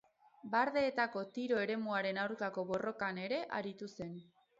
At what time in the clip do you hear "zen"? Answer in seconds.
3.99-4.17